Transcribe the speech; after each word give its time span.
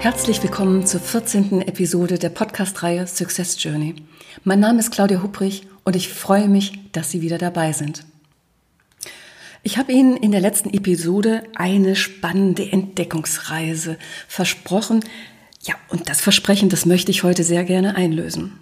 Herzlich 0.00 0.42
willkommen 0.42 0.86
zur 0.86 0.98
14. 0.98 1.60
Episode 1.60 2.18
der 2.18 2.30
Podcast-Reihe 2.30 3.06
Success 3.06 3.62
Journey. 3.62 3.96
Mein 4.44 4.58
Name 4.58 4.78
ist 4.78 4.92
Claudia 4.92 5.22
Hubrich 5.22 5.66
und 5.84 5.94
ich 5.94 6.08
freue 6.08 6.48
mich, 6.48 6.90
dass 6.92 7.10
Sie 7.10 7.20
wieder 7.20 7.36
dabei 7.36 7.74
sind. 7.74 8.06
Ich 9.62 9.76
habe 9.76 9.92
Ihnen 9.92 10.16
in 10.16 10.32
der 10.32 10.40
letzten 10.40 10.72
Episode 10.72 11.42
eine 11.54 11.96
spannende 11.96 12.72
Entdeckungsreise 12.72 13.98
versprochen. 14.26 15.04
Ja, 15.64 15.74
und 15.90 16.08
das 16.08 16.22
Versprechen, 16.22 16.70
das 16.70 16.86
möchte 16.86 17.10
ich 17.10 17.22
heute 17.22 17.44
sehr 17.44 17.64
gerne 17.64 17.94
einlösen. 17.94 18.58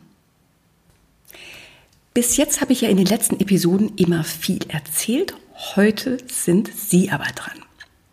Bis 2.14 2.36
jetzt 2.36 2.60
habe 2.60 2.72
ich 2.72 2.80
ja 2.80 2.88
in 2.88 2.96
den 2.96 3.06
letzten 3.06 3.38
Episoden 3.38 3.92
immer 3.94 4.24
viel 4.24 4.58
erzählt. 4.66 5.34
Heute 5.76 6.18
sind 6.26 6.68
Sie 6.74 7.12
aber 7.12 7.26
dran 7.26 7.62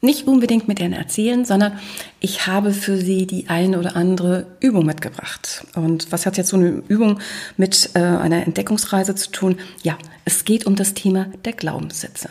nicht 0.06 0.28
unbedingt 0.28 0.68
mit 0.68 0.80
ihnen 0.80 0.94
erzählen, 0.94 1.44
sondern 1.46 1.80
ich 2.20 2.48
habe 2.48 2.72
für 2.72 2.98
sie 2.98 3.28
die 3.28 3.50
eine 3.50 3.78
oder 3.80 3.96
andere 3.96 4.48
Übung 4.60 4.86
mitgebracht. 4.86 5.66
Und 5.76 6.12
was 6.12 6.26
hat 6.26 6.38
jetzt 6.38 6.50
so 6.50 6.58
eine 6.58 6.84
Übung 6.88 7.20
mit 7.58 7.90
äh, 7.94 8.00
einer 8.00 8.46
Entdeckungsreise 8.46 9.16
zu 9.16 9.32
tun? 9.32 9.58
Ja, 9.84 9.98
es 10.24 10.46
geht 10.46 10.66
um 10.66 10.76
das 10.76 10.94
Thema 10.94 11.28
der 11.44 11.54
Glaubenssätze. 11.54 12.30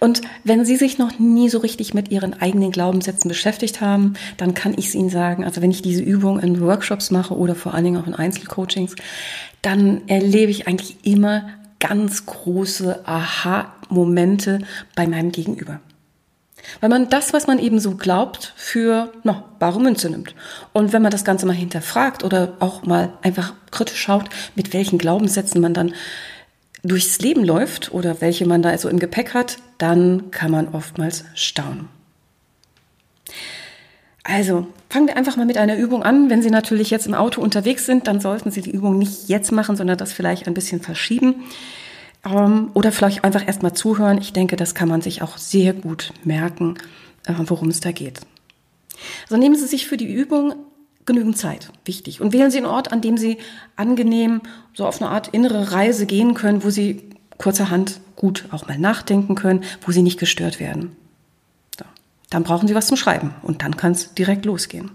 Und 0.00 0.22
wenn 0.44 0.64
Sie 0.64 0.76
sich 0.76 0.98
noch 0.98 1.18
nie 1.18 1.48
so 1.48 1.58
richtig 1.58 1.94
mit 1.94 2.10
Ihren 2.10 2.40
eigenen 2.40 2.72
Glaubenssätzen 2.72 3.28
beschäftigt 3.28 3.80
haben, 3.80 4.14
dann 4.36 4.54
kann 4.54 4.74
ich 4.76 4.88
es 4.88 4.94
Ihnen 4.94 5.10
sagen, 5.10 5.44
also 5.44 5.62
wenn 5.62 5.70
ich 5.70 5.82
diese 5.82 6.02
Übung 6.02 6.40
in 6.40 6.60
Workshops 6.60 7.10
mache 7.10 7.36
oder 7.36 7.54
vor 7.54 7.74
allen 7.74 7.84
Dingen 7.84 8.02
auch 8.02 8.06
in 8.06 8.14
Einzelcoachings, 8.14 8.96
dann 9.62 10.08
erlebe 10.08 10.50
ich 10.50 10.66
eigentlich 10.66 10.96
immer 11.04 11.48
ganz 11.80 12.26
große 12.26 13.06
Aha-Momente 13.06 14.60
bei 14.96 15.06
meinem 15.06 15.32
Gegenüber. 15.32 15.80
Weil 16.80 16.90
man 16.90 17.08
das, 17.08 17.32
was 17.32 17.46
man 17.46 17.58
eben 17.58 17.80
so 17.80 17.92
glaubt, 17.96 18.52
für 18.56 19.12
no, 19.24 19.42
bare 19.58 19.80
Münze 19.80 20.10
nimmt. 20.10 20.34
Und 20.72 20.92
wenn 20.92 21.02
man 21.02 21.10
das 21.10 21.24
Ganze 21.24 21.46
mal 21.46 21.54
hinterfragt 21.54 22.24
oder 22.24 22.56
auch 22.60 22.84
mal 22.84 23.12
einfach 23.22 23.54
kritisch 23.70 24.00
schaut, 24.00 24.28
mit 24.54 24.72
welchen 24.72 24.98
Glaubenssätzen 24.98 25.60
man 25.60 25.74
dann 25.74 25.94
durchs 26.82 27.18
Leben 27.20 27.44
läuft 27.44 27.92
oder 27.92 28.20
welche 28.20 28.46
man 28.46 28.62
da 28.62 28.70
also 28.70 28.88
im 28.88 28.98
Gepäck 28.98 29.34
hat, 29.34 29.58
dann 29.78 30.30
kann 30.30 30.50
man 30.50 30.68
oftmals 30.68 31.24
staunen. 31.34 31.88
Also, 34.24 34.66
fangen 34.90 35.06
wir 35.06 35.16
einfach 35.16 35.36
mal 35.36 35.46
mit 35.46 35.56
einer 35.56 35.76
Übung 35.76 36.02
an. 36.02 36.28
Wenn 36.28 36.42
Sie 36.42 36.50
natürlich 36.50 36.90
jetzt 36.90 37.06
im 37.06 37.14
Auto 37.14 37.40
unterwegs 37.40 37.86
sind, 37.86 38.06
dann 38.06 38.20
sollten 38.20 38.50
Sie 38.50 38.60
die 38.60 38.70
Übung 38.70 38.98
nicht 38.98 39.28
jetzt 39.28 39.52
machen, 39.52 39.74
sondern 39.74 39.96
das 39.96 40.12
vielleicht 40.12 40.46
ein 40.46 40.54
bisschen 40.54 40.82
verschieben. 40.82 41.44
Ähm, 42.24 42.70
oder 42.74 42.92
vielleicht 42.92 43.24
einfach 43.24 43.46
erstmal 43.46 43.74
zuhören. 43.74 44.18
Ich 44.18 44.32
denke, 44.32 44.56
das 44.56 44.74
kann 44.74 44.88
man 44.88 45.02
sich 45.02 45.22
auch 45.22 45.38
sehr 45.38 45.72
gut 45.72 46.12
merken, 46.24 46.74
äh, 47.26 47.34
worum 47.38 47.68
es 47.68 47.80
da 47.80 47.92
geht. 47.92 48.20
Also 49.24 49.36
nehmen 49.36 49.54
Sie 49.54 49.66
sich 49.66 49.86
für 49.86 49.96
die 49.96 50.12
Übung 50.12 50.54
genügend 51.06 51.38
Zeit, 51.38 51.70
wichtig. 51.84 52.20
Und 52.20 52.32
wählen 52.32 52.50
Sie 52.50 52.58
einen 52.58 52.66
Ort, 52.66 52.92
an 52.92 53.00
dem 53.00 53.16
Sie 53.16 53.38
angenehm 53.76 54.42
so 54.74 54.86
auf 54.86 55.00
eine 55.00 55.10
Art 55.10 55.28
innere 55.28 55.72
Reise 55.72 56.06
gehen 56.06 56.34
können, 56.34 56.64
wo 56.64 56.70
Sie 56.70 57.08
kurzerhand 57.38 58.00
gut 58.16 58.46
auch 58.50 58.66
mal 58.68 58.78
nachdenken 58.78 59.34
können, 59.34 59.64
wo 59.84 59.92
Sie 59.92 60.02
nicht 60.02 60.18
gestört 60.18 60.60
werden. 60.60 60.96
So. 61.78 61.84
Dann 62.30 62.42
brauchen 62.42 62.68
Sie 62.68 62.74
was 62.74 62.88
zum 62.88 62.96
Schreiben 62.96 63.34
und 63.42 63.62
dann 63.62 63.76
kann 63.76 63.92
es 63.92 64.14
direkt 64.14 64.44
losgehen. 64.44 64.90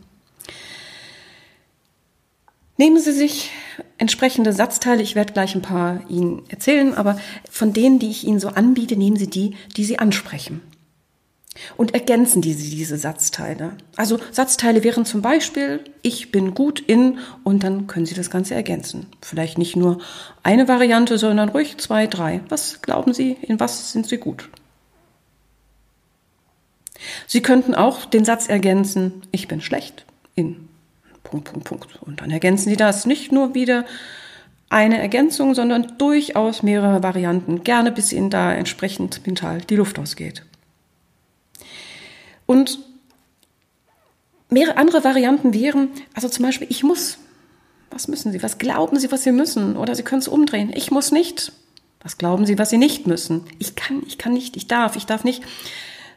Nehmen 2.83 2.99
Sie 2.99 3.13
sich 3.13 3.49
entsprechende 3.97 4.51
Satzteile, 4.51 5.01
ich 5.01 5.15
werde 5.15 5.31
gleich 5.31 5.55
ein 5.55 5.61
paar 5.61 6.01
Ihnen 6.09 6.43
erzählen, 6.49 6.93
aber 6.93 7.17
von 7.49 7.71
denen, 7.71 7.97
die 7.97 8.09
ich 8.09 8.25
Ihnen 8.25 8.41
so 8.41 8.49
anbiete, 8.49 8.97
nehmen 8.97 9.15
Sie 9.15 9.29
die, 9.29 9.55
die 9.77 9.85
Sie 9.85 9.99
ansprechen. 9.99 10.59
Und 11.77 11.93
ergänzen 11.93 12.41
diese, 12.41 12.69
diese 12.69 12.97
Satzteile. 12.97 13.77
Also 13.95 14.19
Satzteile 14.31 14.83
wären 14.83 15.05
zum 15.05 15.21
Beispiel, 15.21 15.81
ich 16.01 16.29
bin 16.33 16.55
gut 16.55 16.81
in, 16.81 17.19
und 17.45 17.63
dann 17.63 17.87
können 17.87 18.05
Sie 18.05 18.15
das 18.15 18.29
Ganze 18.29 18.53
ergänzen. 18.53 19.05
Vielleicht 19.21 19.57
nicht 19.57 19.77
nur 19.77 19.99
eine 20.43 20.67
Variante, 20.67 21.17
sondern 21.17 21.47
ruhig 21.47 21.77
zwei, 21.77 22.05
drei. 22.05 22.41
Was 22.49 22.81
glauben 22.81 23.13
Sie, 23.13 23.37
in 23.43 23.61
was 23.61 23.93
sind 23.93 24.07
Sie 24.07 24.17
gut? 24.17 24.49
Sie 27.27 27.41
könnten 27.41 27.75
auch 27.75 28.03
den 28.03 28.25
Satz 28.25 28.49
ergänzen, 28.49 29.21
ich 29.31 29.47
bin 29.47 29.61
schlecht 29.61 30.05
in. 30.35 30.67
Punkt, 31.23 31.51
Punkt, 31.51 31.65
Punkt. 31.65 32.01
Und 32.01 32.21
dann 32.21 32.31
ergänzen 32.31 32.69
Sie 32.69 32.77
das 32.77 33.05
nicht 33.05 33.31
nur 33.31 33.53
wieder 33.53 33.85
eine 34.69 34.99
Ergänzung, 34.99 35.53
sondern 35.53 35.97
durchaus 35.97 36.63
mehrere 36.63 37.03
Varianten, 37.03 37.63
gerne 37.63 37.91
bis 37.91 38.11
Ihnen 38.11 38.29
da 38.29 38.53
entsprechend 38.53 39.25
mental 39.25 39.61
die 39.61 39.75
Luft 39.75 39.99
ausgeht. 39.99 40.43
Und 42.45 42.79
mehrere 44.49 44.77
andere 44.77 45.03
Varianten 45.03 45.53
wären, 45.53 45.89
also 46.13 46.27
zum 46.27 46.45
Beispiel, 46.45 46.67
ich 46.69 46.83
muss. 46.83 47.17
Was 47.91 48.07
müssen 48.07 48.31
Sie? 48.31 48.41
Was 48.41 48.57
glauben 48.57 48.99
Sie, 48.99 49.11
was 49.11 49.23
Sie 49.23 49.31
müssen? 49.31 49.77
Oder 49.77 49.93
Sie 49.93 50.01
können 50.01 50.21
es 50.21 50.27
umdrehen. 50.27 50.71
Ich 50.73 50.89
muss 50.89 51.11
nicht. 51.11 51.51
Was 52.01 52.17
glauben 52.17 52.47
Sie, 52.47 52.57
was 52.57 52.71
Sie 52.71 52.79
nicht 52.79 53.05
müssen? 53.05 53.45
Ich 53.59 53.75
kann, 53.75 54.01
ich 54.07 54.17
kann 54.17 54.33
nicht, 54.33 54.57
ich 54.57 54.67
darf, 54.67 54.95
ich 54.95 55.05
darf 55.05 55.23
nicht. 55.23 55.43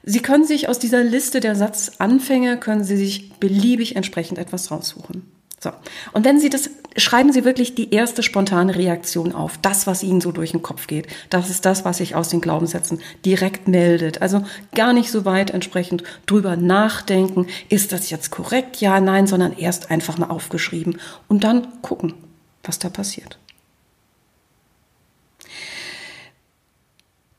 Sie 0.09 0.21
können 0.21 0.47
sich 0.47 0.69
aus 0.69 0.79
dieser 0.79 1.03
Liste 1.03 1.41
der 1.41 1.57
Satzanfänge, 1.57 2.59
können 2.59 2.85
Sie 2.85 2.97
sich 2.97 3.35
beliebig 3.41 3.97
entsprechend 3.97 4.39
etwas 4.39 4.71
raussuchen. 4.71 5.25
So. 5.59 5.73
Und 6.13 6.25
wenn 6.25 6.39
Sie 6.39 6.49
das, 6.49 6.71
schreiben 6.97 7.33
Sie 7.33 7.45
wirklich 7.45 7.75
die 7.75 7.93
erste 7.93 8.23
spontane 8.23 8.77
Reaktion 8.77 9.33
auf. 9.33 9.59
Das, 9.59 9.89
was 9.89 10.05
Ihnen 10.05 10.21
so 10.21 10.31
durch 10.31 10.53
den 10.53 10.63
Kopf 10.63 10.87
geht. 10.87 11.09
Das 11.29 11.51
ist 11.51 11.65
das, 11.65 11.85
was 11.85 11.99
sich 11.99 12.15
aus 12.15 12.29
den 12.29 12.41
Glaubenssätzen 12.41 13.01
direkt 13.25 13.67
meldet. 13.67 14.23
Also 14.23 14.45
gar 14.77 14.93
nicht 14.93 15.11
so 15.11 15.25
weit 15.25 15.51
entsprechend 15.51 16.05
drüber 16.27 16.57
nachdenken. 16.57 17.49
Ist 17.69 17.91
das 17.91 18.09
jetzt 18.09 18.31
korrekt? 18.31 18.81
Ja, 18.81 19.01
nein, 19.01 19.27
sondern 19.27 19.59
erst 19.59 19.91
einfach 19.91 20.19
mal 20.19 20.31
aufgeschrieben 20.31 20.99
und 21.27 21.43
dann 21.43 21.83
gucken, 21.83 22.15
was 22.63 22.79
da 22.79 22.91
passiert. 22.91 23.41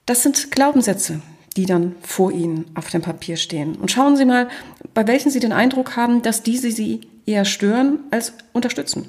Das 0.05 0.23
sind 0.23 0.51
Glaubenssätze, 0.51 1.21
die 1.57 1.65
dann 1.65 1.95
vor 2.01 2.31
Ihnen 2.31 2.65
auf 2.75 2.89
dem 2.89 3.01
Papier 3.01 3.35
stehen. 3.35 3.75
Und 3.75 3.91
schauen 3.91 4.15
Sie 4.15 4.25
mal, 4.25 4.47
bei 4.93 5.07
welchen 5.07 5.31
Sie 5.31 5.39
den 5.39 5.51
Eindruck 5.51 5.97
haben, 5.97 6.21
dass 6.21 6.43
diese 6.43 6.71
Sie 6.71 7.01
eher 7.25 7.45
stören 7.45 7.99
als 8.11 8.33
unterstützen. 8.53 9.07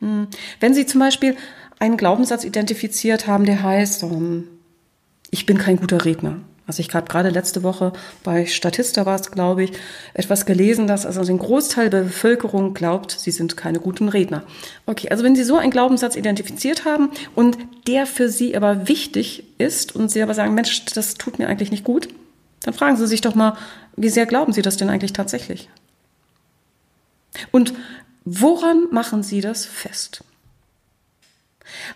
Hm. 0.00 0.28
Wenn 0.60 0.74
Sie 0.74 0.84
zum 0.84 1.00
Beispiel 1.00 1.36
einen 1.78 1.96
Glaubenssatz 1.96 2.44
identifiziert 2.44 3.26
haben, 3.26 3.46
der 3.46 3.62
heißt, 3.62 4.02
ähm, 4.02 4.46
ich 5.30 5.46
bin 5.46 5.56
kein 5.56 5.76
guter 5.76 6.04
Redner. 6.04 6.38
Also 6.66 6.80
ich 6.80 6.94
habe 6.94 7.08
gerade 7.08 7.30
letzte 7.30 7.64
Woche 7.64 7.92
bei 8.22 8.46
Statista 8.46 9.04
war 9.04 9.18
es, 9.18 9.30
glaube 9.32 9.64
ich, 9.64 9.72
etwas 10.14 10.46
gelesen, 10.46 10.86
dass 10.86 11.04
also 11.04 11.20
ein 11.20 11.38
Großteil 11.38 11.90
der 11.90 12.02
Bevölkerung 12.02 12.72
glaubt, 12.72 13.10
sie 13.10 13.32
sind 13.32 13.56
keine 13.56 13.80
guten 13.80 14.08
Redner. 14.08 14.44
Okay, 14.86 15.08
also 15.08 15.24
wenn 15.24 15.34
Sie 15.34 15.42
so 15.42 15.56
einen 15.56 15.72
Glaubenssatz 15.72 16.14
identifiziert 16.14 16.84
haben 16.84 17.10
und 17.34 17.58
der 17.88 18.06
für 18.06 18.28
Sie 18.28 18.56
aber 18.56 18.86
wichtig 18.86 19.44
ist 19.58 19.96
und 19.96 20.10
Sie 20.10 20.22
aber 20.22 20.34
sagen, 20.34 20.54
Mensch, 20.54 20.84
das 20.86 21.14
tut 21.14 21.40
mir 21.40 21.48
eigentlich 21.48 21.72
nicht 21.72 21.84
gut, 21.84 22.08
dann 22.62 22.74
fragen 22.74 22.96
Sie 22.96 23.08
sich 23.08 23.20
doch 23.20 23.34
mal, 23.34 23.56
wie 23.96 24.08
sehr 24.08 24.26
glauben 24.26 24.52
Sie 24.52 24.62
das 24.62 24.76
denn 24.76 24.88
eigentlich 24.88 25.12
tatsächlich? 25.12 25.68
Und 27.50 27.74
woran 28.24 28.86
machen 28.92 29.24
Sie 29.24 29.40
das 29.40 29.66
fest? 29.66 30.22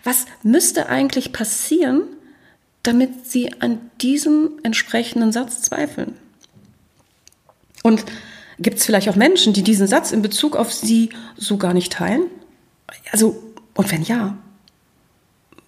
Was 0.03 0.25
müsste 0.43 0.89
eigentlich 0.89 1.31
passieren, 1.31 2.03
damit 2.87 3.27
sie 3.27 3.51
an 3.61 3.91
diesem 4.01 4.59
entsprechenden 4.63 5.33
Satz 5.33 5.61
zweifeln. 5.61 6.15
Und 7.83 8.05
gibt 8.59 8.79
es 8.79 8.85
vielleicht 8.85 9.09
auch 9.09 9.15
Menschen, 9.15 9.53
die 9.53 9.63
diesen 9.63 9.87
Satz 9.87 10.11
in 10.11 10.21
Bezug 10.21 10.55
auf 10.55 10.73
sie 10.73 11.09
so 11.35 11.57
gar 11.57 11.73
nicht 11.73 11.91
teilen? 11.91 12.23
Also, 13.11 13.43
und 13.75 13.91
wenn 13.91 14.03
ja, 14.03 14.37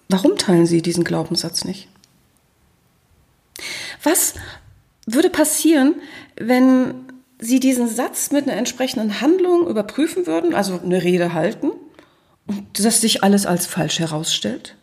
warum 0.08 0.36
teilen 0.36 0.66
sie 0.66 0.80
diesen 0.80 1.04
Glaubenssatz 1.04 1.64
nicht? 1.64 1.88
Was 4.02 4.34
würde 5.06 5.28
passieren, 5.28 5.96
wenn 6.36 6.94
sie 7.38 7.60
diesen 7.60 7.86
Satz 7.88 8.30
mit 8.30 8.48
einer 8.48 8.56
entsprechenden 8.56 9.20
Handlung 9.20 9.66
überprüfen 9.68 10.26
würden, 10.26 10.54
also 10.54 10.80
eine 10.82 11.02
Rede 11.02 11.34
halten, 11.34 11.70
und 12.46 12.66
das 12.78 13.00
sich 13.02 13.22
alles 13.22 13.44
als 13.44 13.66
falsch 13.66 13.98
herausstellt? 13.98 14.76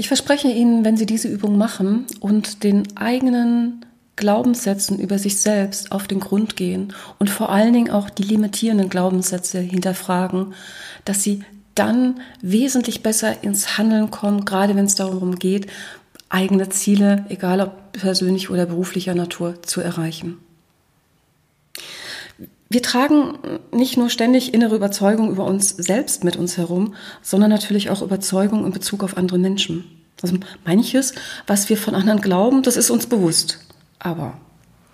Ich 0.00 0.06
verspreche 0.06 0.48
Ihnen, 0.48 0.84
wenn 0.84 0.96
Sie 0.96 1.06
diese 1.06 1.26
Übung 1.26 1.58
machen 1.58 2.06
und 2.20 2.62
den 2.62 2.96
eigenen 2.96 3.84
Glaubenssätzen 4.14 4.98
über 4.98 5.18
sich 5.18 5.40
selbst 5.40 5.90
auf 5.90 6.06
den 6.06 6.20
Grund 6.20 6.56
gehen 6.56 6.92
und 7.18 7.30
vor 7.30 7.50
allen 7.50 7.72
Dingen 7.72 7.90
auch 7.90 8.08
die 8.08 8.22
limitierenden 8.22 8.90
Glaubenssätze 8.90 9.58
hinterfragen, 9.58 10.54
dass 11.04 11.22
sie 11.22 11.42
dann 11.74 12.20
wesentlich 12.40 13.02
besser 13.02 13.42
ins 13.42 13.76
Handeln 13.76 14.10
kommen, 14.10 14.44
gerade 14.44 14.76
wenn 14.76 14.86
es 14.86 14.94
darum 14.94 15.36
geht, 15.36 15.68
eigene 16.28 16.68
Ziele, 16.68 17.24
egal 17.28 17.60
ob 17.60 17.92
persönlich 17.92 18.50
oder 18.50 18.66
beruflicher 18.66 19.14
Natur, 19.14 19.62
zu 19.62 19.80
erreichen. 19.80 20.38
Wir 22.70 22.82
tragen 22.82 23.38
nicht 23.72 23.96
nur 23.96 24.10
ständig 24.10 24.52
innere 24.52 24.76
Überzeugung 24.76 25.30
über 25.30 25.44
uns 25.44 25.70
selbst 25.70 26.22
mit 26.24 26.36
uns 26.36 26.58
herum, 26.58 26.94
sondern 27.22 27.50
natürlich 27.50 27.88
auch 27.88 28.02
Überzeugung 28.02 28.66
in 28.66 28.72
Bezug 28.72 29.02
auf 29.02 29.16
andere 29.16 29.38
Menschen. 29.38 29.84
Also 30.22 30.36
manches, 30.64 31.14
was 31.46 31.68
wir 31.68 31.78
von 31.78 31.94
anderen 31.94 32.20
glauben, 32.20 32.62
das 32.62 32.76
ist 32.76 32.90
uns 32.90 33.06
bewusst. 33.06 33.60
Aber 33.98 34.36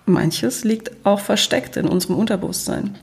manches 0.05 0.63
liegt 0.63 0.91
auch 1.05 1.19
versteckt 1.19 1.75
in 1.75 1.87
unserem 1.87 2.15
Unterbewusstsein. 2.15 2.97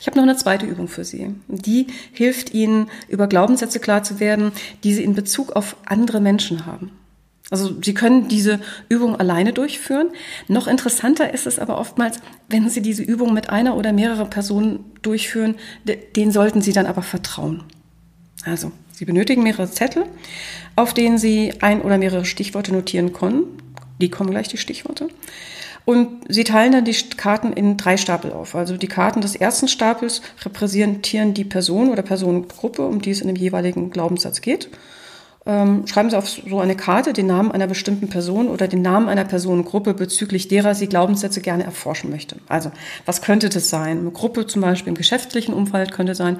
Ich 0.00 0.06
habe 0.06 0.16
noch 0.16 0.24
eine 0.24 0.36
zweite 0.36 0.66
Übung 0.66 0.88
für 0.88 1.04
Sie. 1.04 1.34
Die 1.48 1.86
hilft 2.12 2.52
Ihnen, 2.52 2.90
über 3.08 3.26
Glaubenssätze 3.28 3.78
klar 3.78 4.02
zu 4.02 4.20
werden, 4.20 4.52
die 4.82 4.92
Sie 4.92 5.04
in 5.04 5.14
Bezug 5.14 5.52
auf 5.52 5.76
andere 5.86 6.20
Menschen 6.20 6.66
haben. 6.66 6.90
Also 7.50 7.74
Sie 7.82 7.94
können 7.94 8.28
diese 8.28 8.60
Übung 8.88 9.16
alleine 9.16 9.52
durchführen. 9.52 10.10
Noch 10.46 10.68
interessanter 10.68 11.34
ist 11.34 11.46
es 11.46 11.58
aber 11.58 11.78
oftmals, 11.78 12.20
wenn 12.48 12.68
Sie 12.70 12.80
diese 12.80 13.02
Übung 13.02 13.34
mit 13.34 13.50
einer 13.50 13.76
oder 13.76 13.92
mehreren 13.92 14.30
Personen 14.30 14.84
durchführen, 15.02 15.56
denen 16.16 16.32
sollten 16.32 16.62
Sie 16.62 16.72
dann 16.72 16.86
aber 16.86 17.02
vertrauen. 17.02 17.64
Also 18.44 18.70
Sie 18.92 19.04
benötigen 19.04 19.42
mehrere 19.42 19.70
Zettel, 19.70 20.04
auf 20.76 20.94
denen 20.94 21.18
Sie 21.18 21.54
ein 21.60 21.82
oder 21.82 21.98
mehrere 21.98 22.24
Stichworte 22.24 22.72
notieren 22.72 23.12
können. 23.12 23.44
Die 24.00 24.10
kommen 24.10 24.30
gleich, 24.30 24.48
die 24.48 24.56
Stichworte. 24.56 25.08
Und 25.84 26.08
Sie 26.28 26.44
teilen 26.44 26.72
dann 26.72 26.84
die 26.84 26.94
Karten 27.16 27.52
in 27.52 27.76
drei 27.76 27.96
Stapel 27.96 28.32
auf. 28.32 28.54
Also 28.54 28.76
die 28.76 28.86
Karten 28.86 29.22
des 29.22 29.34
ersten 29.34 29.66
Stapels 29.66 30.22
repräsentieren 30.44 31.34
die 31.34 31.44
Person 31.44 31.90
oder 31.90 32.02
Personengruppe, 32.02 32.86
um 32.86 33.00
die 33.02 33.10
es 33.10 33.20
in 33.20 33.26
dem 33.26 33.36
jeweiligen 33.36 33.90
Glaubenssatz 33.90 34.40
geht. 34.40 34.68
Ähm, 35.46 35.86
schreiben 35.86 36.10
Sie 36.10 36.18
auf 36.18 36.28
so 36.28 36.60
eine 36.60 36.76
Karte 36.76 37.12
den 37.12 37.26
Namen 37.26 37.50
einer 37.50 37.66
bestimmten 37.66 38.08
Person 38.08 38.48
oder 38.48 38.68
den 38.68 38.82
Namen 38.82 39.08
einer 39.08 39.24
Personengruppe, 39.24 39.94
bezüglich 39.94 40.48
derer 40.48 40.74
Sie 40.74 40.86
Glaubenssätze 40.86 41.40
gerne 41.40 41.64
erforschen 41.64 42.10
möchte. 42.10 42.36
Also, 42.48 42.70
was 43.06 43.22
könnte 43.22 43.48
das 43.48 43.70
sein? 43.70 44.00
Eine 44.00 44.10
Gruppe 44.10 44.46
zum 44.46 44.62
Beispiel 44.62 44.90
im 44.90 44.96
geschäftlichen 44.96 45.54
Umfeld 45.54 45.92
könnte 45.92 46.14
sein, 46.14 46.38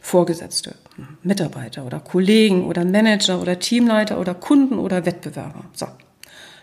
Vorgesetzte, 0.00 0.76
Mitarbeiter 1.24 1.84
oder 1.84 1.98
Kollegen 1.98 2.64
oder 2.66 2.84
Manager 2.84 3.42
oder 3.42 3.58
Teamleiter 3.58 4.20
oder 4.20 4.34
Kunden 4.34 4.78
oder 4.78 5.04
Wettbewerber. 5.04 5.64
So. 5.72 5.86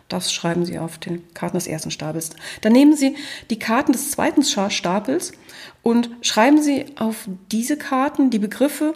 Das 0.07 0.31
schreiben 0.31 0.65
Sie 0.65 0.80
auf 0.80 0.97
den 0.97 1.33
Karten 1.33 1.57
des 1.57 1.68
ersten 1.68 1.91
Stapels. 1.91 2.30
Dann 2.62 2.71
nehmen 2.71 2.95
Sie 2.95 3.15
die 3.50 3.59
Karten 3.59 3.91
des 3.91 4.12
zweiten 4.12 4.44
Stapels 4.44 5.33
und 5.81 6.09
schreiben 6.21 6.62
Sie 6.62 6.85
auf 6.97 7.27
diese 7.51 7.77
Karten 7.77 8.30
die 8.30 8.39
Begriffe, 8.39 8.94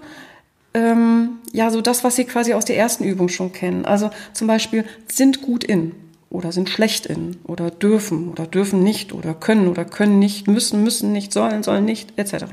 ähm, 0.74 1.40
ja, 1.52 1.69
so 1.72 1.81
das, 1.81 2.04
was 2.04 2.16
Sie 2.16 2.25
quasi 2.25 2.54
aus 2.54 2.66
der 2.66 2.78
ersten 2.78 3.04
Übung 3.04 3.30
schon 3.30 3.52
kennen. 3.52 3.86
Also 3.86 4.10
zum 4.34 4.48
Beispiel 4.48 4.86
sind 5.08 5.42
gut 5.42 5.64
in 5.64 5.94
oder 6.30 6.52
sind 6.52 6.69
schlecht 6.69 7.06
in 7.06 7.38
oder 7.46 7.72
dürfen 7.72 8.30
oder 8.30 8.46
dürfen 8.46 8.84
nicht 8.84 9.14
oder 9.14 9.34
können 9.34 9.68
oder 9.68 9.86
können 9.86 10.19
nicht, 10.19 10.48
müssen, 10.48 10.84
müssen 10.84 11.12
nicht, 11.12 11.31
sollen, 11.31 11.64
sollen 11.64 11.86
nicht, 11.86 12.18
etc. 12.18 12.46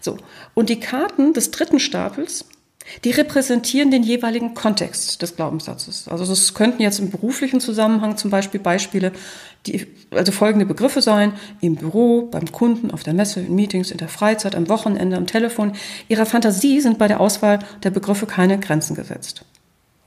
So. 0.00 0.18
Und 0.54 0.68
die 0.68 0.80
Karten 0.80 1.32
des 1.32 1.50
dritten 1.50 1.80
Stapels, 1.80 2.44
die 3.04 3.10
repräsentieren 3.10 3.90
den 3.90 4.02
jeweiligen 4.02 4.54
Kontext 4.54 5.22
des 5.22 5.36
Glaubenssatzes. 5.36 6.08
Also 6.08 6.26
das 6.26 6.54
könnten 6.54 6.82
jetzt 6.82 6.98
im 6.98 7.10
beruflichen 7.10 7.60
Zusammenhang 7.60 8.16
zum 8.16 8.30
Beispiel 8.30 8.60
Beispiele, 8.60 9.12
die, 9.66 9.86
also 10.10 10.32
folgende 10.32 10.66
Begriffe 10.66 11.00
sein, 11.00 11.32
im 11.60 11.76
Büro, 11.76 12.22
beim 12.22 12.52
Kunden, 12.52 12.90
auf 12.90 13.02
der 13.02 13.14
Messe, 13.14 13.40
in 13.40 13.54
Meetings, 13.54 13.90
in 13.90 13.98
der 13.98 14.08
Freizeit, 14.08 14.54
am 14.54 14.68
Wochenende, 14.68 15.16
am 15.16 15.26
Telefon. 15.26 15.72
Ihrer 16.08 16.26
Fantasie 16.26 16.80
sind 16.80 16.98
bei 16.98 17.08
der 17.08 17.20
Auswahl 17.20 17.60
der 17.82 17.90
Begriffe 17.90 18.26
keine 18.26 18.58
Grenzen 18.58 18.94
gesetzt. 18.94 19.44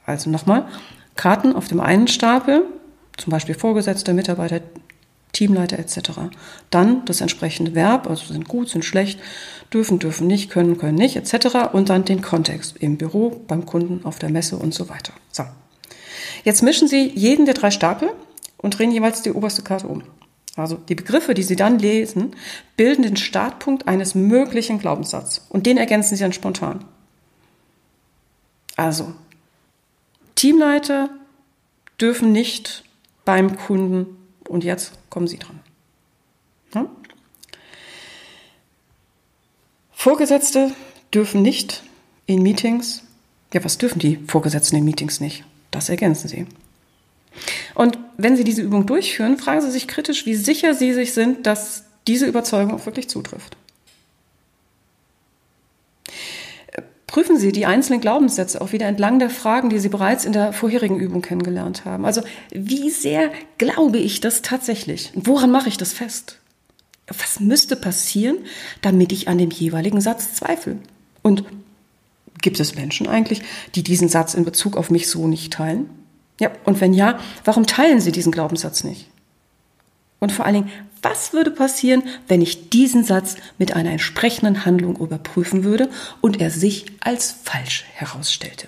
Also 0.05 0.29
nochmal, 0.29 0.67
Karten 1.15 1.55
auf 1.55 1.67
dem 1.67 1.79
einen 1.79 2.07
Stapel, 2.07 2.63
zum 3.17 3.31
Beispiel 3.31 3.55
Vorgesetzte, 3.55 4.13
Mitarbeiter, 4.13 4.61
Teamleiter 5.37 5.77
etc. 5.77 5.99
Dann 6.71 7.05
das 7.05 7.21
entsprechende 7.21 7.75
Verb, 7.75 8.09
also 8.09 8.33
sind 8.33 8.47
gut, 8.47 8.69
sind 8.69 8.83
schlecht, 8.83 9.19
dürfen, 9.71 9.99
dürfen 9.99 10.25
nicht, 10.25 10.49
können, 10.49 10.79
können 10.79 10.97
nicht 10.97 11.15
etc. 11.15 11.73
Und 11.73 11.89
dann 11.89 12.05
den 12.05 12.23
Kontext 12.23 12.75
im 12.77 12.97
Büro, 12.97 13.43
beim 13.47 13.67
Kunden, 13.67 14.03
auf 14.03 14.17
der 14.17 14.31
Messe 14.31 14.57
und 14.57 14.73
so 14.73 14.89
weiter. 14.89 15.13
So. 15.31 15.43
Jetzt 16.43 16.63
mischen 16.63 16.87
Sie 16.87 17.11
jeden 17.13 17.45
der 17.45 17.53
drei 17.53 17.69
Stapel 17.69 18.09
und 18.57 18.79
drehen 18.79 18.91
jeweils 18.91 19.21
die 19.21 19.31
oberste 19.31 19.61
Karte 19.61 19.87
um. 19.87 20.01
Also 20.55 20.77
die 20.89 20.95
Begriffe, 20.95 21.35
die 21.35 21.43
Sie 21.43 21.55
dann 21.55 21.77
lesen, 21.77 22.35
bilden 22.75 23.03
den 23.03 23.15
Startpunkt 23.15 23.87
eines 23.87 24.15
möglichen 24.15 24.79
Glaubenssatzes 24.79 25.45
und 25.49 25.67
den 25.67 25.77
ergänzen 25.77 26.15
Sie 26.15 26.23
dann 26.23 26.33
spontan. 26.33 26.83
Also 28.75 29.13
Teamleiter 30.33 31.11
dürfen 32.01 32.31
nicht 32.31 32.83
beim 33.23 33.55
Kunden 33.55 34.16
und 34.47 34.63
jetzt 34.63 34.93
kommen 35.09 35.27
Sie 35.27 35.37
dran. 35.37 35.59
Ja? 36.73 36.89
Vorgesetzte 39.91 40.71
dürfen 41.13 41.41
nicht 41.41 41.83
in 42.25 42.43
Meetings, 42.43 43.03
ja, 43.53 43.63
was 43.63 43.77
dürfen 43.77 43.99
die 43.99 44.17
Vorgesetzten 44.27 44.75
in 44.75 44.85
Meetings 44.85 45.19
nicht? 45.19 45.43
Das 45.71 45.89
ergänzen 45.89 46.27
Sie. 46.27 46.45
Und 47.75 47.97
wenn 48.17 48.35
Sie 48.35 48.43
diese 48.43 48.61
Übung 48.61 48.85
durchführen, 48.85 49.37
fragen 49.37 49.61
Sie 49.61 49.71
sich 49.71 49.87
kritisch, 49.87 50.25
wie 50.25 50.35
sicher 50.35 50.73
Sie 50.73 50.93
sich 50.93 51.13
sind, 51.13 51.45
dass 51.45 51.85
diese 52.07 52.25
Überzeugung 52.25 52.73
auch 52.73 52.85
wirklich 52.85 53.09
zutrifft. 53.09 53.57
Prüfen 57.17 57.39
Sie 57.39 57.51
die 57.51 57.65
einzelnen 57.65 57.99
Glaubenssätze 57.99 58.61
auch 58.61 58.73
wieder 58.73 58.85
entlang 58.85 59.17
der 59.17 59.31
Fragen, 59.31 59.71
die 59.71 59.79
Sie 59.79 59.89
bereits 59.89 60.23
in 60.23 60.33
der 60.33 60.53
vorherigen 60.53 60.99
Übung 60.99 61.23
kennengelernt 61.23 61.83
haben. 61.83 62.05
Also 62.05 62.21
wie 62.51 62.91
sehr 62.91 63.31
glaube 63.57 63.97
ich 63.97 64.19
das 64.19 64.43
tatsächlich? 64.43 65.11
woran 65.15 65.49
mache 65.49 65.67
ich 65.67 65.77
das 65.77 65.93
fest? 65.93 66.37
Was 67.07 67.39
müsste 67.39 67.75
passieren, 67.75 68.37
damit 68.83 69.11
ich 69.11 69.29
an 69.29 69.39
dem 69.39 69.49
jeweiligen 69.49 69.99
Satz 69.99 70.35
zweifle? 70.35 70.77
Und 71.23 71.43
gibt 72.39 72.59
es 72.59 72.75
Menschen 72.75 73.07
eigentlich, 73.07 73.41
die 73.73 73.81
diesen 73.81 74.09
Satz 74.09 74.35
in 74.35 74.45
Bezug 74.45 74.77
auf 74.77 74.91
mich 74.91 75.09
so 75.09 75.27
nicht 75.27 75.53
teilen? 75.53 75.89
Ja, 76.39 76.51
und 76.65 76.81
wenn 76.81 76.93
ja, 76.93 77.19
warum 77.43 77.65
teilen 77.65 77.99
sie 77.99 78.11
diesen 78.11 78.31
Glaubenssatz 78.31 78.83
nicht? 78.83 79.07
Und 80.19 80.31
vor 80.31 80.45
allen 80.45 80.55
Dingen, 80.55 80.71
was 81.01 81.33
würde 81.33 81.51
passieren, 81.51 82.03
wenn 82.27 82.41
ich 82.41 82.69
diesen 82.69 83.03
Satz 83.03 83.35
mit 83.57 83.75
einer 83.75 83.91
entsprechenden 83.91 84.65
Handlung 84.65 84.97
überprüfen 84.97 85.63
würde 85.63 85.89
und 86.21 86.41
er 86.41 86.49
sich 86.49 86.87
als 87.01 87.35
falsch 87.43 87.85
herausstellte? 87.93 88.67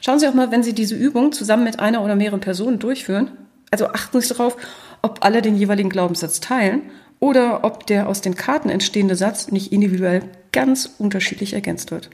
Schauen 0.00 0.18
Sie 0.18 0.26
auch 0.26 0.34
mal, 0.34 0.50
wenn 0.50 0.64
Sie 0.64 0.72
diese 0.72 0.96
Übung 0.96 1.32
zusammen 1.32 1.62
mit 1.64 1.78
einer 1.78 2.02
oder 2.02 2.16
mehreren 2.16 2.40
Personen 2.40 2.80
durchführen, 2.80 3.30
also 3.70 3.86
achten 3.86 4.20
Sie 4.20 4.28
darauf, 4.28 4.56
ob 5.00 5.24
alle 5.24 5.42
den 5.42 5.56
jeweiligen 5.56 5.90
Glaubenssatz 5.90 6.40
teilen 6.40 6.82
oder 7.20 7.62
ob 7.64 7.86
der 7.86 8.08
aus 8.08 8.20
den 8.20 8.34
Karten 8.34 8.68
entstehende 8.68 9.14
Satz 9.14 9.52
nicht 9.52 9.72
individuell 9.72 10.22
ganz 10.50 10.90
unterschiedlich 10.98 11.52
ergänzt 11.52 11.92
wird. 11.92 12.10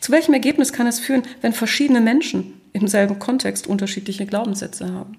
Zu 0.00 0.12
welchem 0.12 0.34
Ergebnis 0.34 0.72
kann 0.72 0.86
es 0.86 1.00
führen, 1.00 1.22
wenn 1.40 1.52
verschiedene 1.52 2.00
Menschen 2.00 2.59
im 2.72 2.88
selben 2.88 3.18
Kontext 3.18 3.66
unterschiedliche 3.66 4.26
Glaubenssätze 4.26 4.92
haben? 4.92 5.16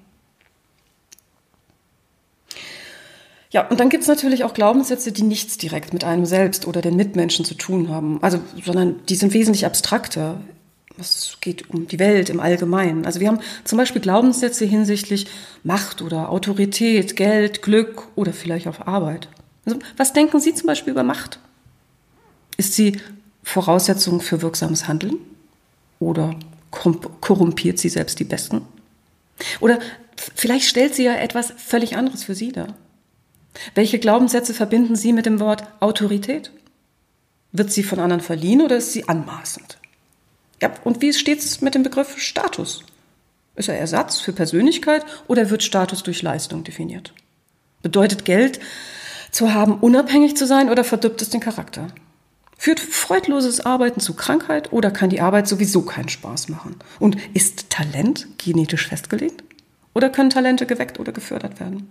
Ja, 3.52 3.68
und 3.68 3.80
dann 3.82 3.90
gibt 3.90 4.04
es 4.04 4.08
natürlich 4.08 4.46
auch 4.46 4.54
Glaubenssätze, 4.54 5.12
die 5.12 5.24
nichts 5.24 5.58
direkt 5.58 5.92
mit 5.94 6.06
einem 6.06 6.26
selbst 6.26 6.68
oder 6.68 6.82
den 6.82 6.96
Mitmenschen 6.96 7.44
zu 7.44 7.54
tun 7.54 7.90
haben. 7.90 8.24
Also, 8.24 8.40
sondern 8.64 9.02
die 9.10 9.16
sind 9.16 9.34
wesentlich 9.34 9.66
abstrakter. 9.66 10.40
Es 10.98 11.38
geht 11.42 11.70
um 11.70 11.88
die 11.88 12.00
Welt 12.00 12.30
im 12.30 12.40
Allgemeinen. 12.40 13.06
Also 13.06 13.20
wir 13.20 13.28
haben 13.28 13.40
zum 13.66 13.78
Beispiel 13.78 14.02
Glaubenssätze 14.02 14.64
hinsichtlich 14.64 15.28
Macht 15.64 16.02
oder 16.02 16.30
Autorität, 16.30 17.18
Geld, 17.18 17.62
Glück 17.62 18.08
oder 18.16 18.32
vielleicht 18.32 18.68
auch 18.68 18.80
Arbeit. 18.88 19.28
Also 19.66 19.80
was 19.98 20.14
denken 20.14 20.40
Sie 20.40 20.54
zum 20.54 20.68
Beispiel 20.68 20.92
über 20.92 21.04
Macht? 21.04 21.40
Ist 22.56 22.74
sie 22.74 23.00
Voraussetzung 23.44 24.22
für 24.22 24.42
wirksames 24.42 24.88
Handeln? 24.88 25.18
Oder 26.00 26.36
korrumpiert 26.72 27.80
sie 27.80 27.90
selbst 27.90 28.20
die 28.20 28.24
Besten? 28.24 28.62
Oder 29.60 29.80
vielleicht 30.36 30.66
stellt 30.66 30.96
sie 30.96 31.04
ja 31.04 31.16
etwas 31.16 31.54
völlig 31.58 31.96
anderes 31.96 32.24
für 32.24 32.36
Sie 32.36 32.52
dar. 32.52 32.76
Welche 33.76 34.00
Glaubenssätze 34.00 34.54
verbinden 34.54 34.96
Sie 34.96 35.14
mit 35.14 35.26
dem 35.26 35.40
Wort 35.40 35.64
Autorität? 35.82 36.52
Wird 37.52 37.72
sie 37.72 37.84
von 37.84 38.00
anderen 38.00 38.22
verliehen 38.22 38.62
oder 38.62 38.78
ist 38.78 38.94
sie 38.94 39.10
anmaßend? 39.10 39.78
Ja, 40.62 40.72
und 40.84 41.02
wie 41.02 41.12
steht 41.12 41.40
es 41.40 41.60
mit 41.60 41.76
dem 41.76 41.84
Begriff 41.84 42.18
Status? 42.18 42.84
Ist 43.56 43.68
er 43.68 43.78
Ersatz 43.78 44.20
für 44.20 44.32
Persönlichkeit 44.32 45.04
oder 45.28 45.50
wird 45.50 45.64
Status 45.64 46.04
durch 46.04 46.22
Leistung 46.22 46.64
definiert? 46.64 47.14
Bedeutet 47.82 48.24
Geld 48.24 48.62
zu 49.32 49.54
haben, 49.54 49.80
unabhängig 49.80 50.38
zu 50.38 50.46
sein 50.46 50.70
oder 50.70 50.84
verdirbt 50.84 51.22
es 51.22 51.30
den 51.30 51.42
Charakter? 51.42 51.88
Führt 52.64 52.80
freudloses 52.80 53.62
Arbeiten 53.62 54.02
zu 54.02 54.14
Krankheit 54.14 54.72
oder 54.72 54.92
kann 54.92 55.10
die 55.10 55.20
Arbeit 55.20 55.48
sowieso 55.48 55.82
keinen 55.82 56.10
Spaß 56.10 56.50
machen? 56.50 56.76
Und 57.00 57.18
ist 57.34 57.72
Talent 57.72 58.28
genetisch 58.38 58.88
festgelegt? 58.88 59.44
Oder 59.96 60.12
können 60.12 60.30
Talente 60.30 60.68
geweckt 60.68 61.00
oder 61.00 61.12
gefördert 61.12 61.60
werden? 61.60 61.90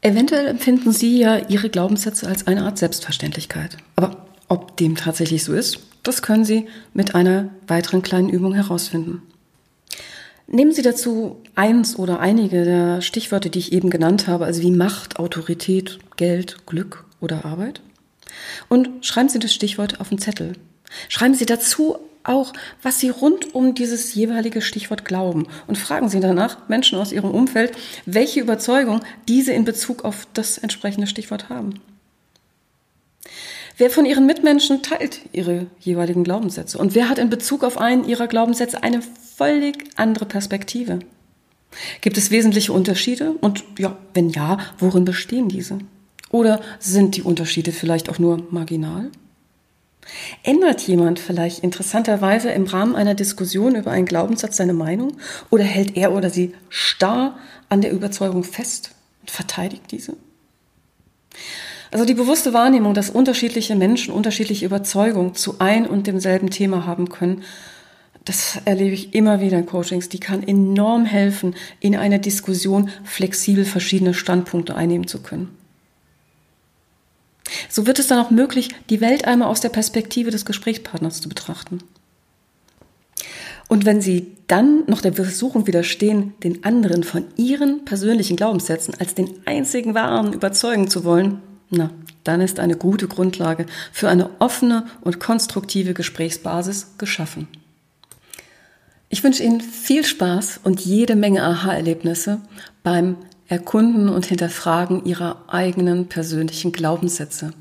Eventuell 0.00 0.46
empfinden 0.46 0.92
Sie 0.92 1.18
ja 1.18 1.36
Ihre 1.50 1.68
Glaubenssätze 1.68 2.26
als 2.26 2.46
eine 2.46 2.62
Art 2.62 2.78
Selbstverständlichkeit. 2.78 3.76
Aber 3.94 4.26
ob 4.48 4.78
dem 4.78 4.96
tatsächlich 4.96 5.44
so 5.44 5.52
ist, 5.52 5.80
das 6.02 6.22
können 6.22 6.46
Sie 6.46 6.66
mit 6.94 7.14
einer 7.14 7.50
weiteren 7.66 8.00
kleinen 8.00 8.30
Übung 8.30 8.54
herausfinden. 8.54 9.20
Nehmen 10.46 10.72
Sie 10.72 10.80
dazu 10.80 11.42
eins 11.56 11.98
oder 11.98 12.20
einige 12.20 12.64
der 12.64 13.02
Stichworte, 13.02 13.50
die 13.50 13.58
ich 13.58 13.72
eben 13.74 13.90
genannt 13.90 14.28
habe, 14.28 14.46
also 14.46 14.62
wie 14.62 14.70
Macht, 14.70 15.18
Autorität, 15.18 15.98
Geld, 16.16 16.64
Glück 16.64 17.04
oder 17.20 17.44
Arbeit. 17.44 17.82
Und 18.68 19.04
schreiben 19.04 19.28
Sie 19.28 19.38
das 19.38 19.52
Stichwort 19.52 20.00
auf 20.00 20.08
den 20.08 20.18
Zettel. 20.18 20.54
Schreiben 21.08 21.34
Sie 21.34 21.46
dazu 21.46 21.98
auch, 22.24 22.52
was 22.82 23.00
Sie 23.00 23.08
rund 23.08 23.54
um 23.54 23.74
dieses 23.74 24.14
jeweilige 24.14 24.60
Stichwort 24.60 25.04
glauben 25.04 25.46
und 25.66 25.78
fragen 25.78 26.08
Sie 26.08 26.20
danach 26.20 26.68
Menschen 26.68 26.98
aus 26.98 27.12
Ihrem 27.12 27.30
Umfeld, 27.30 27.72
welche 28.06 28.40
Überzeugung 28.40 29.00
diese 29.26 29.52
in 29.52 29.64
Bezug 29.64 30.04
auf 30.04 30.26
das 30.34 30.58
entsprechende 30.58 31.06
Stichwort 31.06 31.48
haben. 31.48 31.74
Wer 33.76 33.90
von 33.90 34.04
Ihren 34.04 34.26
Mitmenschen 34.26 34.82
teilt 34.82 35.20
Ihre 35.32 35.66
jeweiligen 35.80 36.24
Glaubenssätze 36.24 36.78
und 36.78 36.94
wer 36.94 37.08
hat 37.08 37.18
in 37.18 37.30
Bezug 37.30 37.64
auf 37.64 37.78
einen 37.78 38.04
Ihrer 38.04 38.26
Glaubenssätze 38.26 38.82
eine 38.82 39.02
völlig 39.36 39.84
andere 39.96 40.26
Perspektive? 40.26 40.98
Gibt 42.00 42.18
es 42.18 42.30
wesentliche 42.30 42.72
Unterschiede 42.72 43.32
und 43.40 43.62
ja, 43.78 43.96
wenn 44.14 44.30
ja, 44.30 44.58
worin 44.78 45.04
bestehen 45.04 45.48
diese? 45.48 45.78
Oder 46.30 46.60
sind 46.78 47.16
die 47.16 47.22
Unterschiede 47.22 47.72
vielleicht 47.72 48.10
auch 48.10 48.18
nur 48.18 48.46
marginal? 48.50 49.10
Ändert 50.42 50.80
jemand 50.82 51.18
vielleicht 51.18 51.62
interessanterweise 51.62 52.50
im 52.50 52.64
Rahmen 52.64 52.96
einer 52.96 53.14
Diskussion 53.14 53.74
über 53.74 53.90
einen 53.90 54.06
Glaubenssatz 54.06 54.56
seine 54.56 54.72
Meinung 54.72 55.16
oder 55.50 55.64
hält 55.64 55.96
er 55.96 56.12
oder 56.12 56.30
sie 56.30 56.54
starr 56.70 57.38
an 57.68 57.82
der 57.82 57.92
Überzeugung 57.92 58.44
fest 58.44 58.92
und 59.20 59.30
verteidigt 59.30 59.84
diese? 59.90 60.16
Also 61.90 62.04
die 62.04 62.14
bewusste 62.14 62.52
Wahrnehmung, 62.52 62.94
dass 62.94 63.10
unterschiedliche 63.10 63.74
Menschen 63.74 64.12
unterschiedliche 64.12 64.66
Überzeugungen 64.66 65.34
zu 65.34 65.56
ein 65.58 65.86
und 65.86 66.06
demselben 66.06 66.50
Thema 66.50 66.86
haben 66.86 67.08
können, 67.08 67.42
das 68.24 68.58
erlebe 68.66 68.94
ich 68.94 69.14
immer 69.14 69.40
wieder 69.40 69.58
in 69.58 69.64
Coachings, 69.64 70.10
die 70.10 70.20
kann 70.20 70.46
enorm 70.46 71.06
helfen, 71.06 71.54
in 71.80 71.96
einer 71.96 72.18
Diskussion 72.18 72.90
flexibel 73.04 73.64
verschiedene 73.64 74.12
Standpunkte 74.12 74.74
einnehmen 74.74 75.06
zu 75.06 75.22
können. 75.22 75.57
So 77.68 77.86
wird 77.86 77.98
es 77.98 78.06
dann 78.06 78.18
auch 78.18 78.30
möglich, 78.30 78.70
die 78.90 79.00
Welt 79.00 79.24
einmal 79.26 79.48
aus 79.48 79.60
der 79.60 79.68
Perspektive 79.68 80.30
des 80.30 80.44
Gesprächspartners 80.44 81.20
zu 81.20 81.28
betrachten. 81.28 81.80
Und 83.68 83.84
wenn 83.84 84.00
Sie 84.00 84.32
dann 84.46 84.84
noch 84.86 85.02
der 85.02 85.12
Versuchung 85.12 85.66
widerstehen, 85.66 86.32
den 86.42 86.64
anderen 86.64 87.04
von 87.04 87.26
Ihren 87.36 87.84
persönlichen 87.84 88.36
Glaubenssätzen 88.36 88.94
als 88.98 89.14
den 89.14 89.28
einzigen 89.44 89.94
wahren 89.94 90.32
überzeugen 90.32 90.88
zu 90.88 91.04
wollen, 91.04 91.42
na, 91.70 91.90
dann 92.24 92.40
ist 92.40 92.60
eine 92.60 92.76
gute 92.76 93.08
Grundlage 93.08 93.66
für 93.92 94.08
eine 94.08 94.30
offene 94.38 94.86
und 95.02 95.20
konstruktive 95.20 95.92
Gesprächsbasis 95.92 96.94
geschaffen. 96.96 97.46
Ich 99.10 99.22
wünsche 99.22 99.42
Ihnen 99.42 99.60
viel 99.60 100.04
Spaß 100.04 100.60
und 100.64 100.80
jede 100.80 101.16
Menge 101.16 101.42
Aha-Erlebnisse 101.42 102.40
beim 102.82 103.16
Erkunden 103.48 104.10
und 104.10 104.26
Hinterfragen 104.26 105.06
Ihrer 105.06 105.42
eigenen 105.48 106.06
persönlichen 106.06 106.70
Glaubenssätze. 106.70 107.54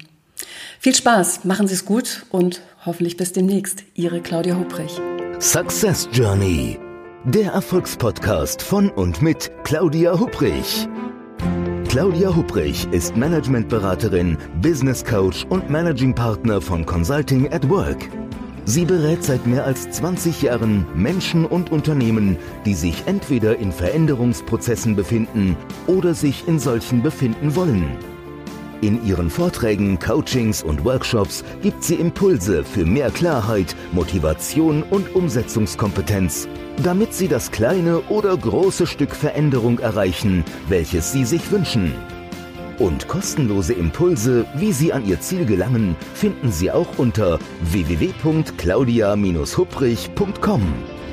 Viel 0.79 0.93
Spaß, 0.93 1.45
machen 1.45 1.67
Sie 1.67 1.75
es 1.75 1.85
gut 1.85 2.25
und 2.29 2.61
hoffentlich 2.85 3.15
bis 3.15 3.31
demnächst. 3.31 3.83
Ihre 3.95 4.21
Claudia 4.21 4.57
Hubrich. 4.57 4.99
Success 5.39 6.09
Journey, 6.11 6.77
der 7.23 7.53
Erfolgspodcast 7.53 8.61
von 8.61 8.89
und 8.89 9.21
mit 9.21 9.49
Claudia 9.63 10.19
Hubrich. 10.19 10.89
Claudia 11.87 12.35
Hubrich 12.35 12.85
ist 12.91 13.15
Managementberaterin, 13.15 14.37
Business 14.61 15.05
Coach 15.05 15.45
und 15.49 15.69
Managing 15.69 16.13
Partner 16.13 16.59
von 16.59 16.85
Consulting 16.85 17.51
at 17.53 17.67
Work. 17.69 18.09
Sie 18.69 18.83
berät 18.83 19.23
seit 19.23 19.47
mehr 19.47 19.63
als 19.63 19.89
20 19.91 20.41
Jahren 20.41 20.85
Menschen 20.93 21.45
und 21.45 21.71
Unternehmen, 21.71 22.35
die 22.65 22.73
sich 22.73 23.03
entweder 23.05 23.57
in 23.57 23.71
Veränderungsprozessen 23.71 24.93
befinden 24.93 25.55
oder 25.87 26.13
sich 26.13 26.49
in 26.49 26.59
solchen 26.59 27.01
befinden 27.01 27.55
wollen. 27.55 27.87
In 28.81 29.05
ihren 29.07 29.29
Vorträgen, 29.29 29.97
Coachings 29.99 30.63
und 30.63 30.83
Workshops 30.83 31.45
gibt 31.61 31.81
sie 31.81 31.95
Impulse 31.95 32.65
für 32.65 32.85
mehr 32.85 33.09
Klarheit, 33.09 33.73
Motivation 33.93 34.83
und 34.83 35.15
Umsetzungskompetenz, 35.15 36.49
damit 36.83 37.13
sie 37.13 37.29
das 37.29 37.51
kleine 37.51 38.01
oder 38.09 38.35
große 38.35 38.85
Stück 38.85 39.15
Veränderung 39.15 39.79
erreichen, 39.79 40.43
welches 40.67 41.13
sie 41.13 41.23
sich 41.23 41.51
wünschen. 41.51 41.95
Und 42.79 43.07
kostenlose 43.07 43.73
Impulse, 43.73 44.47
wie 44.55 44.71
Sie 44.71 44.93
an 44.93 45.05
Ihr 45.05 45.19
Ziel 45.19 45.45
gelangen, 45.45 45.95
finden 46.13 46.51
Sie 46.51 46.71
auch 46.71 46.97
unter 46.97 47.39
www.claudia-hupprich.com. 47.61 50.61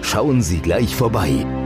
Schauen 0.03 0.43
Sie 0.43 0.59
gleich 0.59 0.95
vorbei. 0.95 1.64